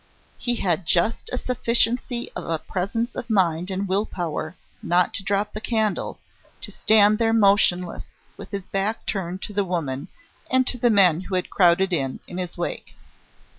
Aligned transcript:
He 0.39 0.55
had 0.55 0.87
just 0.87 1.29
a 1.31 1.37
sufficiency 1.37 2.31
of 2.35 2.65
presence 2.65 3.15
of 3.15 3.29
mind 3.29 3.69
and 3.69 3.83
of 3.83 3.87
will 3.87 4.07
power 4.07 4.55
not 4.81 5.13
to 5.13 5.23
drop 5.23 5.53
the 5.53 5.61
candle, 5.61 6.19
to 6.61 6.71
stand 6.71 7.19
there 7.19 7.33
motionless, 7.33 8.07
with 8.35 8.49
his 8.49 8.65
back 8.65 9.05
turned 9.05 9.43
to 9.43 9.53
the 9.53 9.63
woman 9.63 10.07
and 10.49 10.65
to 10.65 10.79
the 10.79 10.89
men 10.89 11.21
who 11.21 11.35
had 11.35 11.51
crowded 11.51 11.93
in, 11.93 12.19
in 12.27 12.39
his 12.39 12.57
wake. 12.57 12.95